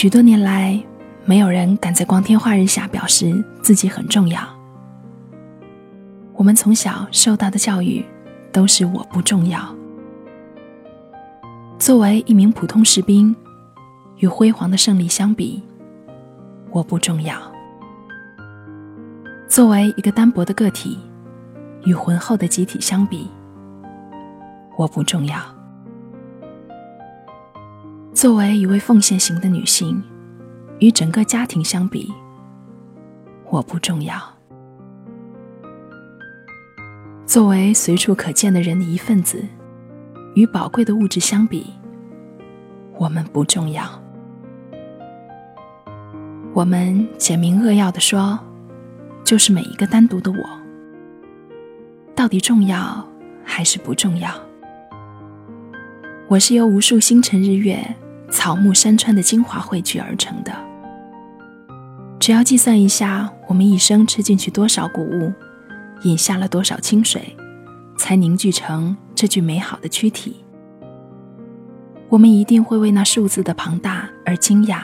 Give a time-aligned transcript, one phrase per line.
[0.00, 0.80] 许多年来，
[1.24, 4.40] 没有人敢在光天化日下表示自己很重要。
[6.34, 8.04] 我们从小受到的教育
[8.52, 9.74] 都是“我不重要”。
[11.80, 13.34] 作为一名普通士兵，
[14.18, 15.60] 与辉煌的胜利相比，
[16.70, 17.34] 我不重要；
[19.48, 20.96] 作为一个单薄的个体，
[21.82, 23.28] 与浑厚的集体相比，
[24.76, 25.57] 我不重要。
[28.18, 30.02] 作为一位奉献型的女性，
[30.80, 32.12] 与整个家庭相比，
[33.48, 34.16] 我不重要；
[37.24, 39.44] 作为随处可见的人的一份子，
[40.34, 41.72] 与宝贵的物质相比，
[42.96, 43.84] 我们不重要。
[46.52, 48.36] 我们简明扼要的说，
[49.22, 50.38] 就是每一个单独的我，
[52.16, 53.08] 到底重要
[53.44, 54.28] 还是不重要？
[56.26, 57.78] 我是由无数星辰日月。
[58.30, 60.52] 草木山川的精华汇聚而成的。
[62.20, 65.32] 只要计算一下，我们一生吃进去多少谷物，
[66.02, 67.34] 饮下了多少清水，
[67.96, 70.44] 才凝聚成这具美好的躯体，
[72.08, 74.82] 我们一定会为那数字的庞大而惊讶。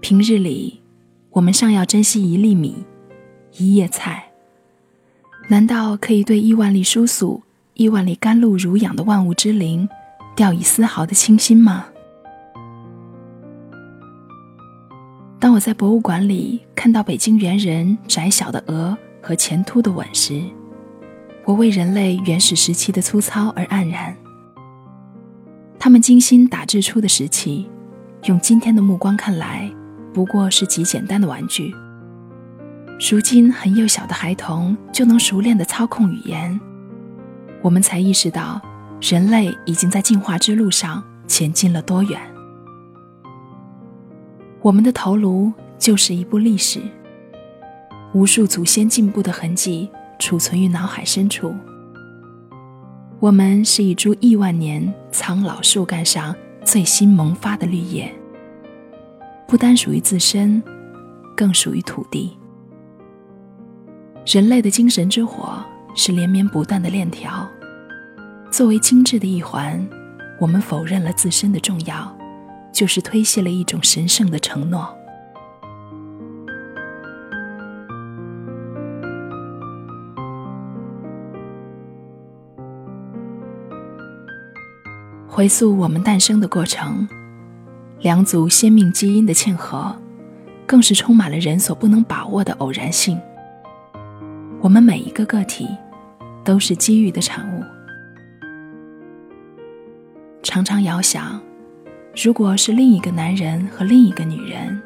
[0.00, 0.80] 平日里，
[1.30, 2.84] 我们尚要珍惜一粒米、
[3.58, 4.32] 一叶菜，
[5.48, 7.42] 难道可以对亿万粒疏素、
[7.74, 9.88] 亿万粒甘露濡养的万物之灵？
[10.34, 11.86] 掉以丝毫的清新吗？
[15.38, 20.40] 当我在博物馆里看到北京猿人窄小的额和前凸的吻时，
[21.44, 24.16] 我为人类原始时期的粗糙而黯然。
[25.78, 27.68] 他们精心打制出的石器，
[28.26, 29.68] 用今天的目光看来，
[30.14, 31.74] 不过是极简单的玩具。
[33.10, 36.58] 如今很幼小的孩童就能熟练的操控语言，
[37.60, 38.62] 我们才意识到。
[39.02, 42.20] 人类已经在进化之路上前进了多远？
[44.60, 46.80] 我们的头颅就是一部历史，
[48.14, 49.90] 无数祖先进步的痕迹
[50.20, 51.52] 储存于脑海深处。
[53.18, 56.32] 我们是一株亿万年苍老树干上
[56.64, 58.14] 最新萌发的绿叶，
[59.48, 60.62] 不单属于自身，
[61.36, 62.38] 更属于土地。
[64.24, 65.60] 人类的精神之火
[65.96, 67.44] 是连绵不断的链条。
[68.52, 69.88] 作为精致的一环，
[70.38, 72.14] 我们否认了自身的重要，
[72.70, 74.94] 就是推卸了一种神圣的承诺。
[85.26, 87.08] 回溯我们诞生的过程，
[88.00, 89.96] 两组先命基因的嵌合，
[90.66, 93.18] 更是充满了人所不能把握的偶然性。
[94.60, 95.66] 我们每一个个体，
[96.44, 97.71] 都是机遇的产物。
[100.52, 101.40] 常常遥想，
[102.14, 104.78] 如果是另一个男人和另一个女人，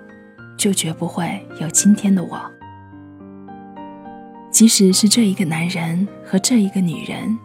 [0.57, 2.41] 就绝不会有今天的我。
[4.49, 7.37] 即使是这一个男人和这一个女人，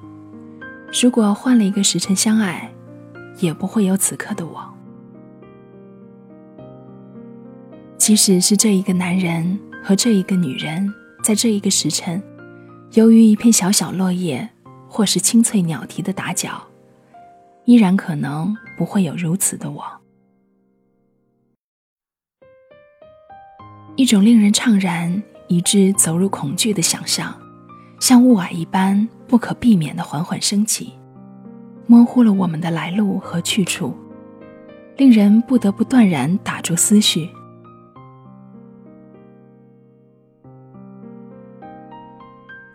[1.01, 2.71] 如果换了一个时辰相爱，
[3.39, 4.71] 也不会有此刻的我。
[7.97, 10.93] 即使是这一个男人和这一个女人，
[11.23, 12.21] 在这一个时辰，
[12.91, 14.47] 由于一片小小落叶，
[14.87, 16.67] 或是清脆鸟啼的打搅。
[17.65, 19.83] 依然可能不会有如此的我，
[23.95, 27.33] 一种令人怅然以致走入恐惧的想象，
[27.99, 30.93] 像雾霭一般不可避免的缓缓升起，
[31.85, 33.95] 模糊了我们的来路和去处，
[34.97, 37.29] 令人不得不断然打住思绪。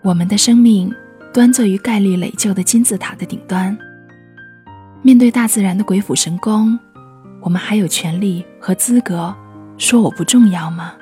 [0.04, 0.94] 我们的生命
[1.34, 3.76] 端坐于概率垒就的金字塔的顶端。
[5.06, 6.76] 面对大自然的鬼斧神工，
[7.38, 9.32] 我们还有权利和资格
[9.78, 10.94] 说我不重要吗？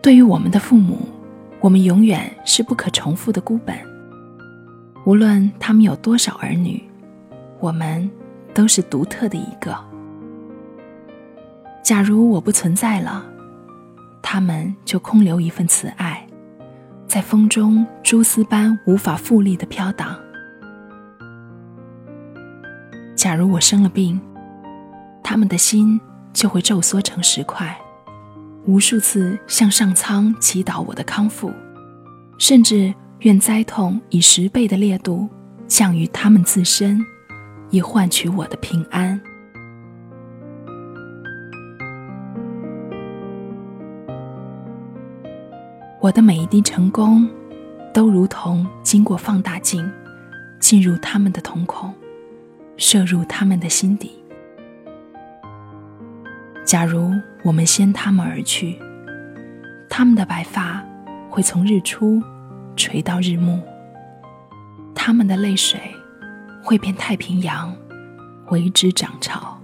[0.00, 1.08] 对于我们的父母，
[1.58, 3.76] 我们永远是不可重复的孤本。
[5.04, 6.80] 无论他们有多少儿女，
[7.58, 8.08] 我们
[8.54, 9.76] 都是独特的一个。
[11.82, 13.26] 假如我不存在了，
[14.22, 16.15] 他们就空留一份慈爱，
[17.08, 20.16] 在风中蛛丝般无法复利的飘荡。
[23.14, 24.20] 假如我生了病，
[25.22, 26.00] 他们的心
[26.32, 27.76] 就会皱缩成石块，
[28.66, 31.52] 无数次向上苍祈祷我的康复，
[32.38, 35.28] 甚至愿灾痛以十倍的烈度
[35.66, 37.00] 降于他们自身，
[37.70, 39.18] 以换取我的平安。
[45.98, 47.28] 我的每一滴成功，
[47.92, 49.90] 都如同经过放大镜，
[50.60, 51.92] 进入他们的瞳孔，
[52.76, 54.12] 射入他们的心底。
[56.64, 57.12] 假如
[57.42, 58.78] 我们先他们而去，
[59.88, 60.84] 他们的白发
[61.30, 62.22] 会从日出
[62.76, 63.58] 垂到日暮，
[64.94, 65.80] 他们的泪水
[66.62, 67.74] 会变太平洋，
[68.50, 69.55] 为之涨潮。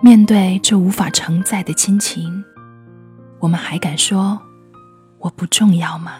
[0.00, 2.44] 面对这无法承载的亲情。
[3.40, 4.40] 我们还敢说
[5.18, 6.12] 我不重要吗？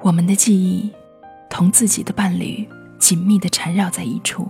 [0.00, 0.90] 我们的记忆
[1.50, 4.48] 同自己的伴侣紧密的缠绕在一处，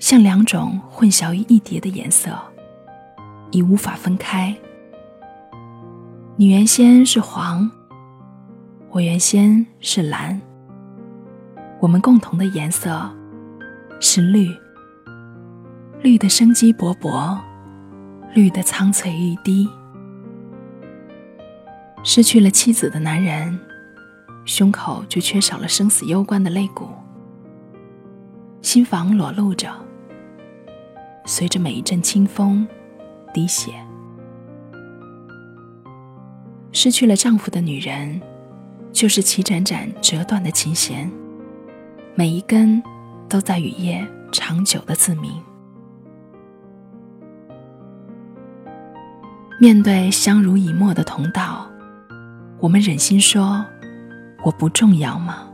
[0.00, 2.36] 像两种混淆于一叠的颜色，
[3.52, 4.56] 已无法分开。
[6.36, 7.68] 你原先是黄，
[8.90, 10.40] 我原先是蓝。
[11.78, 12.98] 我们共同的颜色
[14.00, 14.48] 是绿，
[16.02, 17.38] 绿的生机勃勃，
[18.34, 19.68] 绿的苍翠欲滴。
[22.02, 23.58] 失去了妻子的男人，
[24.46, 26.88] 胸口就缺少了生死攸关的肋骨，
[28.62, 29.70] 心房裸露着，
[31.26, 32.66] 随着每一阵清风
[33.34, 33.70] 滴血。
[36.72, 38.20] 失去了丈夫的女人，
[38.98, 41.08] 就是齐盏盏折断的琴弦。
[42.16, 42.82] 每一根
[43.28, 45.30] 都在雨夜长久的自鸣。
[49.60, 51.70] 面对相濡以沫的同道，
[52.58, 53.64] 我们忍心说
[54.42, 55.47] 我不重要吗？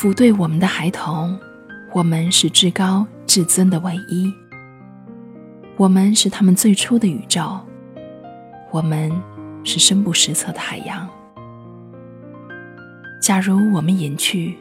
[0.00, 1.38] 抚对我们的孩童，
[1.92, 3.06] 我们是至高。
[3.26, 4.32] 至尊的唯一，
[5.76, 7.60] 我们是他们最初的宇宙，
[8.70, 9.12] 我们
[9.62, 11.06] 是深不识测的海洋。
[13.20, 14.56] 假如我们隐去，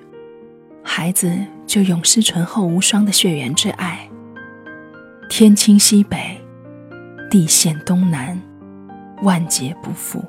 [0.83, 1.33] 孩子
[1.65, 4.07] 就永失醇厚无双的血缘之爱。
[5.29, 6.39] 天倾西北，
[7.31, 8.39] 地陷东南，
[9.23, 10.21] 万劫不复。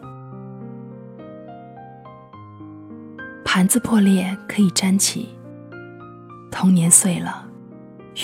[3.52, 5.28] 盘子破裂可以粘起，
[6.52, 7.44] 童年碎了。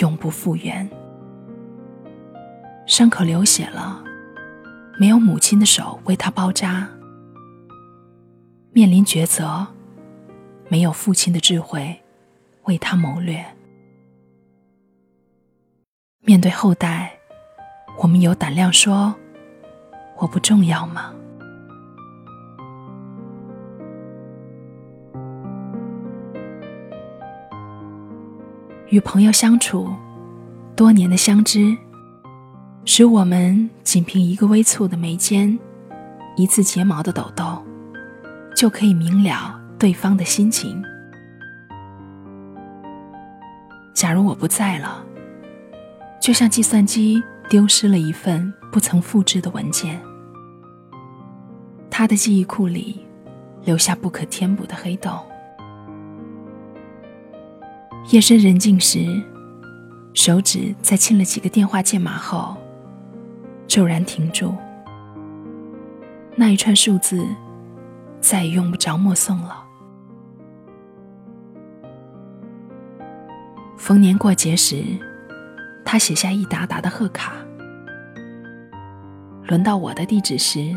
[0.00, 0.88] 永不复原，
[2.86, 4.04] 伤口流血了，
[5.00, 6.86] 没有母亲的手为他包扎；
[8.70, 9.66] 面临抉择，
[10.68, 12.00] 没有父亲的智慧
[12.66, 13.44] 为他谋略。
[16.20, 17.18] 面对后代，
[17.98, 19.12] 我们有胆量说
[20.18, 21.12] 我不重要吗？
[28.96, 29.92] 与朋友相处，
[30.74, 31.76] 多年的相知，
[32.86, 35.58] 使我们仅凭一个微蹙的眉间，
[36.34, 37.62] 一次睫毛的抖动，
[38.56, 40.82] 就可以明了对方的心情。
[43.92, 45.04] 假如我不在了，
[46.18, 50.00] 就像计算机丢失了一份不曾复制的文件，
[51.90, 53.04] 他的记忆库里
[53.62, 55.12] 留下不可填补的黑洞。
[58.10, 59.20] 夜深人静时，
[60.14, 62.56] 手指在亲了几个电话键码后，
[63.66, 64.54] 骤然停住。
[66.36, 67.26] 那一串数字
[68.20, 69.64] 再也用不着默诵了。
[73.76, 74.84] 逢年过节时，
[75.84, 77.32] 他写下一沓沓的贺卡。
[79.48, 80.72] 轮到我的地址时，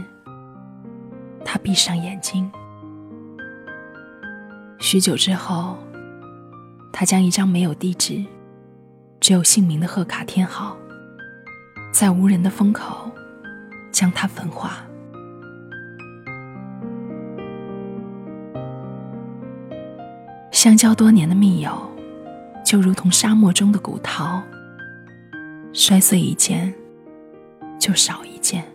[1.45, 2.51] 他闭上眼睛。
[4.79, 5.77] 许久之后。
[6.91, 8.23] 他将一张没有地址、
[9.19, 10.75] 只有姓名的贺卡填好，
[11.93, 13.09] 在无人的风口
[13.91, 14.83] 将它焚化。
[20.51, 21.71] 相交多年的密友，
[22.65, 24.43] 就如同沙漠中的古陶，
[25.71, 26.73] 摔碎一件
[27.79, 28.65] 就少一件，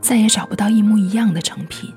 [0.00, 1.92] 再也找不到一模一样的成品。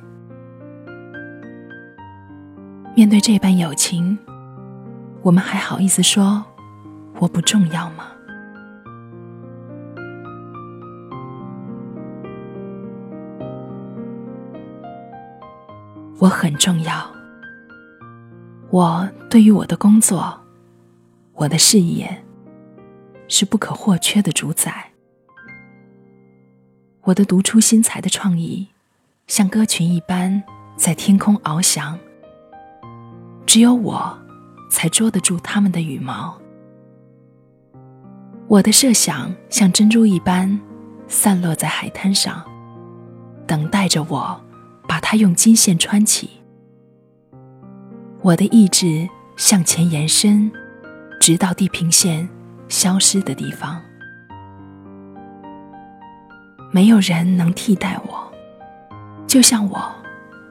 [2.94, 4.18] 面对这般友情，
[5.22, 6.44] 我们还好意思说
[7.20, 8.06] 我不重要吗？
[16.20, 17.10] 我很重要。
[18.70, 20.40] 我对于我的工作，
[21.34, 22.24] 我的事业，
[23.28, 24.92] 是不可或缺的主宰。
[27.04, 28.68] 我的独出心裁的创意，
[29.28, 30.44] 像歌群一般
[30.76, 31.98] 在天空翱翔。
[33.46, 34.18] 只有我，
[34.70, 36.40] 才捉得住它们的羽毛。
[38.48, 40.60] 我的设想像珍珠一般，
[41.08, 42.44] 散落在海滩上，
[43.46, 44.40] 等待着我，
[44.88, 46.30] 把它用金线穿起。
[48.22, 49.08] 我的意志
[49.38, 50.52] 向前延伸，
[51.20, 52.28] 直到地平线
[52.68, 53.82] 消失的地方。
[56.72, 58.32] 没有人能替代我，
[59.26, 59.92] 就像我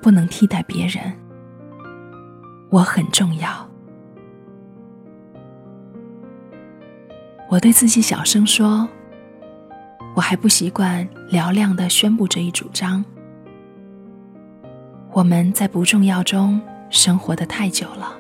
[0.01, 1.13] 不能替代别人。
[2.71, 3.68] 我很重要。
[7.49, 8.87] 我对自己小声说
[10.15, 13.03] ：“我还不习惯嘹亮的宣布这一主张。
[15.13, 18.15] 我们在不重要中生活的太久了。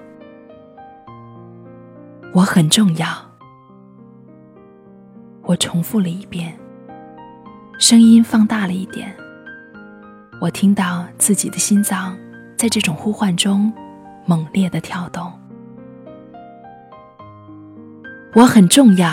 [2.32, 3.08] 我很重要。”
[5.44, 6.58] 我重复了一遍，
[7.78, 9.14] 声音放大了一点。
[10.40, 12.16] 我听到自己的心脏
[12.56, 13.70] 在这种呼唤中。
[14.26, 15.32] 猛烈的跳动，
[18.34, 19.10] 我很重要。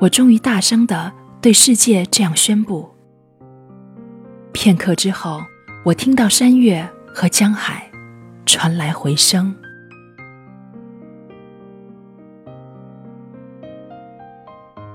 [0.00, 2.90] 我终于大声的对世界这样宣布。
[4.52, 5.40] 片刻之后，
[5.84, 7.90] 我听到山岳和江海
[8.44, 9.54] 传来回声。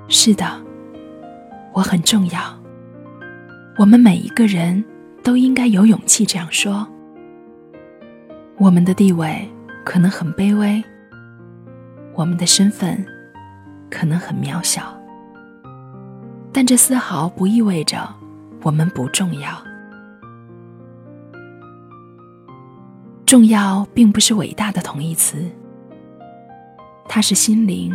[0.07, 0.61] 是的，
[1.73, 2.41] 我很重要。
[3.77, 4.83] 我们每一个人
[5.23, 6.87] 都应该有勇气这样说。
[8.57, 9.49] 我们的地位
[9.85, 10.83] 可能很卑微，
[12.19, 13.05] 我们的身份
[13.89, 14.93] 可能很渺小，
[16.51, 18.13] 但这丝毫不意味着
[18.61, 19.57] 我们不重要。
[23.25, 25.49] 重要并不是伟大的同义词，
[27.07, 27.89] 它是心灵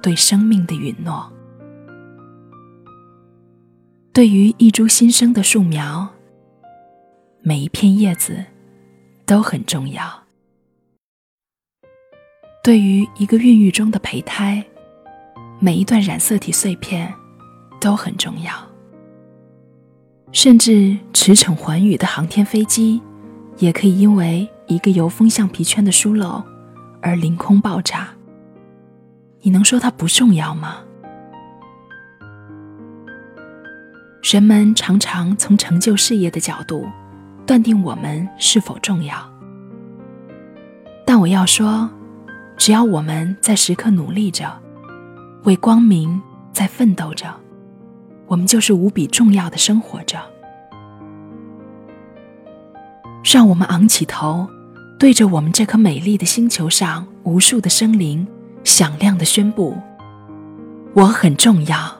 [0.00, 1.28] 对生命的允诺。
[4.12, 6.08] 对于一株新生的树苗，
[7.42, 8.44] 每一片叶子。
[9.26, 10.19] 都很重要。
[12.62, 14.62] 对于一个孕育中的胚胎，
[15.58, 17.12] 每一段染色体碎片
[17.80, 18.52] 都很重要。
[20.32, 23.00] 甚至驰骋寰宇的航天飞机，
[23.58, 26.42] 也可以因为一个油封橡皮圈的疏漏
[27.00, 28.10] 而凌空爆炸。
[29.40, 30.76] 你能说它不重要吗？
[34.22, 36.86] 人们常常从成就事业的角度。
[37.46, 39.16] 断定我们是否重要，
[41.04, 41.90] 但我要说，
[42.60, 44.44] 只要我们在时刻努力着，
[45.44, 46.20] 为光明
[46.52, 47.34] 在奋斗着，
[48.26, 50.18] 我们就是无比重要的生活着。
[53.24, 54.46] 让我们昂起头，
[54.98, 58.28] 对着我们这颗美丽的星球上无数的生灵，
[58.62, 59.78] 响亮的宣布：
[60.92, 61.99] 我很重要。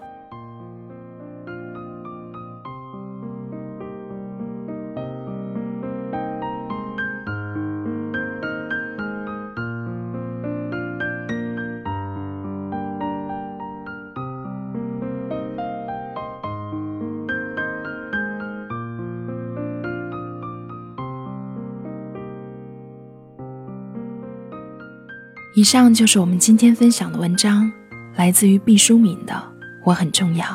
[25.55, 27.71] 以上就是我们今天分享的文章，
[28.15, 29.35] 来自于毕淑敏的
[29.85, 30.47] 《我很重要》。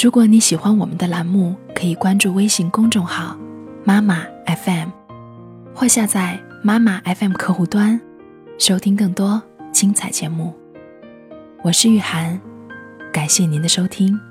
[0.00, 3.36] 如果你喜欢我们的栏目，可以关注微信公众号
[3.82, 4.90] “妈妈 FM”，
[5.74, 8.00] 或下载“妈妈 FM” 客户端，
[8.58, 10.54] 收听更多精彩节目。
[11.64, 12.40] 我是玉涵，
[13.12, 14.27] 感谢您的收听。